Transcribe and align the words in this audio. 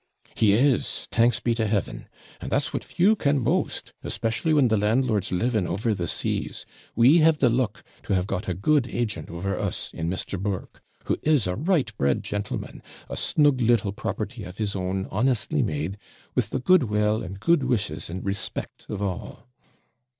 'He 0.33 0.53
is, 0.53 1.07
thanks 1.11 1.39
be 1.39 1.53
to 1.53 1.67
Heaven! 1.67 2.07
And 2.41 2.49
that's 2.51 2.73
what 2.73 2.83
few 2.83 3.15
can 3.15 3.43
boast, 3.43 3.93
especially 4.03 4.51
when 4.51 4.69
the 4.69 4.75
landlord's 4.75 5.31
living 5.31 5.67
over 5.67 5.93
the 5.93 6.07
seas: 6.07 6.65
we 6.95 7.19
have 7.19 7.37
the 7.37 7.51
luck 7.51 7.83
to 8.01 8.13
have 8.15 8.25
got 8.25 8.47
a 8.49 8.55
good 8.55 8.87
agent 8.87 9.29
over 9.29 9.55
us, 9.55 9.91
in 9.93 10.09
Mr. 10.09 10.41
Burke, 10.41 10.81
who 11.05 11.19
is 11.21 11.45
a 11.45 11.55
right 11.55 11.95
bred 11.97 12.23
gentleman; 12.23 12.81
a 13.11 13.15
snug 13.15 13.61
little 13.61 13.91
property 13.91 14.41
of 14.43 14.57
his 14.57 14.75
own, 14.75 15.05
honestly 15.11 15.61
made; 15.61 15.99
with 16.33 16.49
the 16.49 16.59
good 16.59 16.85
will 16.85 17.21
and 17.21 17.39
good 17.39 17.61
wishes, 17.65 18.09
and 18.09 18.25
respect 18.25 18.87
of 18.89 19.03
all.' 19.03 19.45